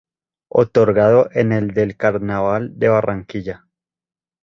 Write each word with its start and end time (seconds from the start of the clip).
Otorgado 0.49 1.29
en 1.31 1.51
el 1.51 1.75
del 1.75 1.95
Carnaval 1.95 2.71
de 2.79 2.89
Barranquilla. 2.89 3.67